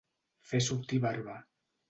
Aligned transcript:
Fer 0.51 0.61
sortir 0.69 1.01
barba. 1.05 1.37